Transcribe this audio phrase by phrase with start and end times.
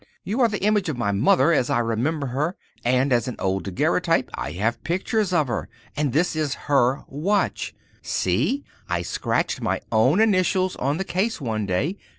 [0.23, 3.65] You are the image of my mother, as I remember her, and as an old
[3.65, 5.69] daguerreotype I have pictures her.
[5.95, 11.99] And this is her watch—see, I scratched my own initials on the case one day.